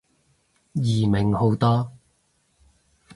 [0.73, 1.91] 易明好多